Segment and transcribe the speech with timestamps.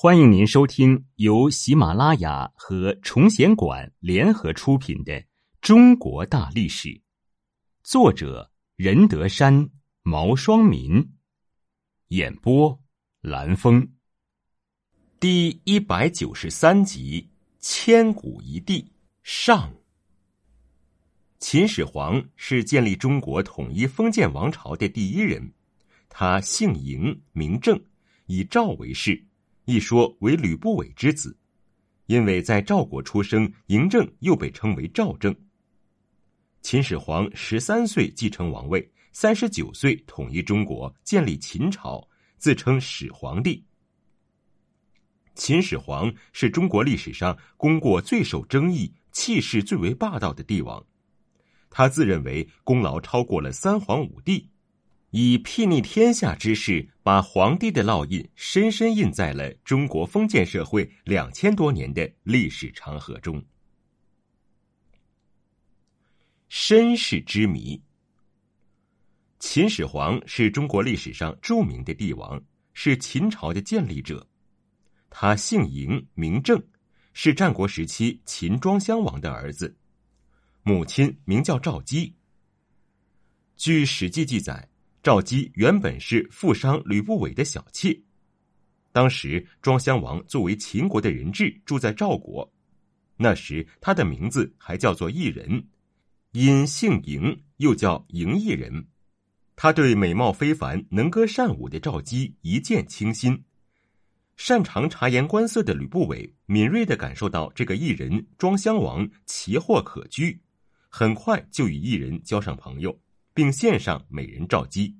[0.00, 5.12] 欢迎您收听由喜马拉雅和崇贤馆联合出品的
[5.60, 6.88] 《中国大历史》，
[7.82, 9.68] 作者任德山、
[10.04, 11.04] 毛双民，
[12.10, 12.80] 演播
[13.22, 13.90] 蓝峰，
[15.18, 17.28] 第一百九十三集：
[17.58, 18.92] 千古一帝
[19.24, 19.74] 上。
[21.40, 25.52] 秦始皇是建立中国统一封建王朝的第一人，
[26.08, 27.82] 他姓嬴，名政，
[28.26, 29.24] 以赵为氏。
[29.68, 31.36] 一说为吕不韦之子，
[32.06, 35.36] 因为在赵国出生，嬴政又被称为赵政。
[36.62, 42.02] 秦始皇十三岁继承王位，三十九岁统一中国，建立秦朝，
[42.38, 43.62] 自称始皇帝。
[45.34, 50.82] 秦始皇是中国历史上功过最受争议、气势最为霸道的帝王，
[51.68, 54.48] 他自认为功劳超过了三皇五帝。
[55.10, 63.42] 以睥睨天下之势，把皇帝的烙印深深印在了中国封建社会两千多年的历史长河中。
[66.48, 67.82] 身世之谜：
[69.38, 72.42] 秦始皇是中国历史上著名的帝王，
[72.74, 74.26] 是秦朝的建立者。
[75.08, 76.62] 他姓嬴，名政，
[77.14, 79.74] 是战国时期秦庄襄王的儿子，
[80.62, 82.14] 母亲名叫赵姬。
[83.56, 84.68] 据《史记》记载。
[85.08, 87.98] 赵姬原本是富商吕不韦的小妾，
[88.92, 92.52] 当时庄襄王作为秦国的人质住在赵国，
[93.16, 95.66] 那时他的名字还叫做异人，
[96.32, 98.86] 因姓嬴，又叫嬴异人。
[99.56, 103.44] 他对美貌非凡、能歌善舞的赵姬一见倾心，
[104.36, 110.38] 擅长察言观色的吕不韦敏锐的感受到这个异人庄襄王奇货可居，
[110.90, 113.00] 很快就与异人交上朋友。
[113.38, 114.96] 并献上美人赵姬，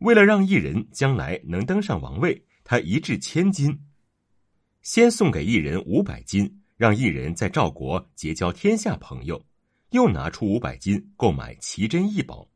[0.00, 3.86] 为了让异人将来能登上王位，他一掷千金，
[4.82, 9.38] 先送给异人五百金，让异人在赵国结交天下朋友；
[9.92, 12.46] 又拿出五百金购买奇珍异宝，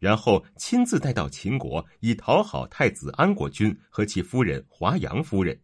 [0.00, 5.56] 然后亲自带到秦国，以讨好太子安国君和其夫人华阳夫人。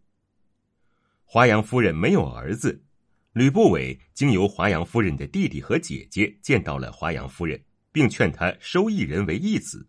[1.24, 2.84] 华阳夫人没有儿子，
[3.32, 7.60] 吕不韦经由华阳夫人的弟弟和姐姐见到了华阳夫人。
[7.96, 9.88] 并劝他收一人为义子。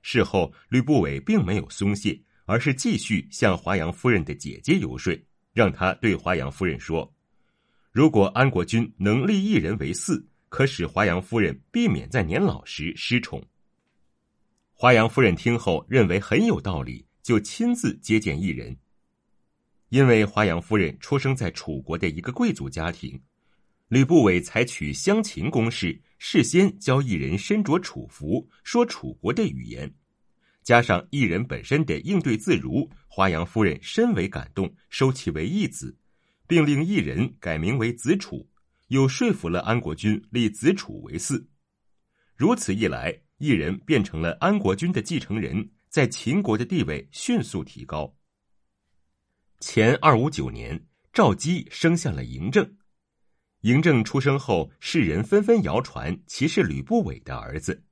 [0.00, 5.14] 事后，吕不韦并没有松懈，而是继续向华阳夫人的姐姐游说，
[5.52, 7.14] 让她对华阳夫人说
[7.92, 13.44] ：“如果安国君能立一人为嗣，可使华阳夫人避免在年老时失宠。”
[14.72, 18.74] 华阳夫人听后认为很有道理，就亲自接见异人。
[19.90, 23.20] 因为华阳夫人出生在楚国的一个贵族家庭，
[23.88, 26.00] 吕不韦采取相秦攻势。
[26.20, 29.94] 事先教异人身着楚服，说楚国的语言，
[30.64, 35.96] 加上异人本身的应对自如，华阳夫人深为感动，收其为义子，
[36.48, 38.50] 并令异人改名为子楚，
[38.88, 41.46] 又说服了安国君立子楚为嗣。
[42.34, 48.12] 如此一来，异人变成了安国君的继承人，在秦国的地位迅速提高。
[49.60, 52.76] 前二五九年，赵姬生下了嬴政。
[53.62, 57.84] 嬴政出生后，世人纷纷谣传其是吕不韦的儿子。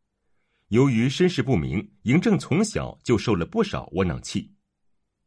[0.68, 4.52] 由于身世不明，嬴政从小就受了不少窝囊气。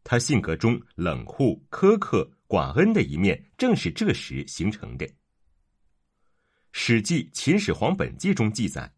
[0.03, 5.05] 他性格中冷酷、苛刻、寡恩的一面，正是这时形成的。
[6.71, 8.93] 《史记·秦始皇本纪》中记载：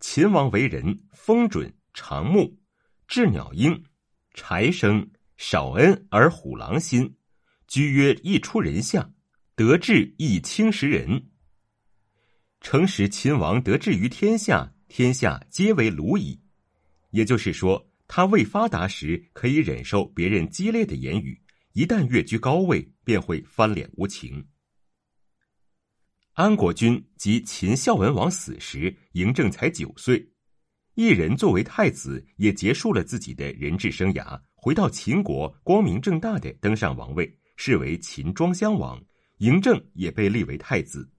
[0.00, 2.58] 秦王为人风准、长目，
[3.08, 3.84] 鸷鸟鹰，
[4.34, 7.16] 柴生，少恩而虎狼心，
[7.68, 9.08] 居曰易出人下。
[9.54, 11.28] 得志亦轻食人。
[12.62, 16.40] 诚使秦王得志于天下，天下皆为鲁矣。
[17.10, 21.38] 也就是说，他未发达时可以忍受别人激烈的言语，
[21.74, 24.46] 一旦跃居高位，便会翻脸无情。
[26.32, 30.30] 安国君及秦孝文王死时，嬴政才九岁，
[30.94, 38.98] 一人作为太子，也结束了自己的人质生涯，回到秦国，光明正大的登上王位，是为秦庄襄王。
[39.42, 41.10] 嬴政也被立为太子。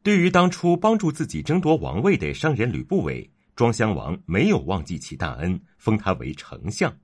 [0.00, 6.96] 对于当初帮助自己争夺王位的商人吕不韦，庄襄王没有忘记其大恩，封他为丞相。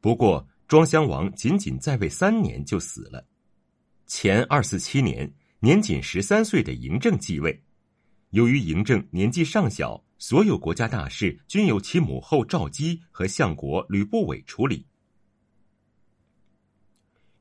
[0.00, 3.24] 不过，庄襄王仅仅在位三年就死了。
[4.08, 7.62] 前二四七年，年仅十三岁的嬴政继位。
[8.30, 14.84] 由于嬴政年纪尚小，所有国家大事均由其母后赵姬和相国吕不韦处理。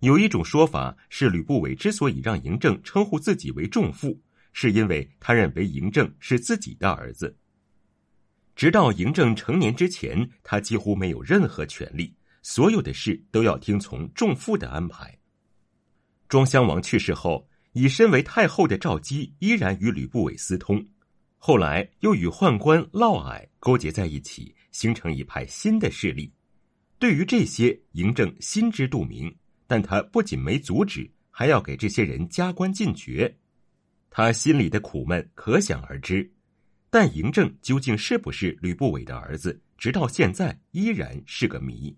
[0.04, 4.20] 有一种说法是，吕不韦之所以让嬴政称呼自己为仲父，
[4.52, 7.38] 是因为他认为嬴政是自己的儿子。
[8.54, 15.18] 直到嬴政成年之前，他几乎没有任何权利，所有的事都要听从仲父的安排。
[16.28, 20.86] 庄襄王去世后，以身为太后的赵姬依然与吕不韦私通，
[21.38, 26.30] 后来又与宦官嫪毐勾结在一起，形成一派新的势力。
[27.00, 29.34] 对于这些，嬴政心知肚明，
[29.68, 33.36] 但他不仅没阻止，还要给这些人加官进爵，
[34.10, 36.31] 他心里的苦闷可想而知。
[36.89, 41.95] 但嬴政究竟是不是吕不韦的儿子，直到现在依然是个谜。